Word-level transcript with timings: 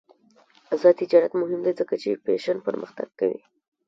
آزاد 0.73 0.95
تجارت 1.01 1.31
مهم 1.41 1.59
دی 1.65 1.71
ځکه 1.79 1.93
چې 2.01 2.21
فیشن 2.25 2.57
پرمختګ 2.67 3.07
کوي. 3.19 3.39